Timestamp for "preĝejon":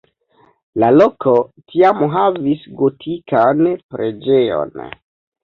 3.95-4.77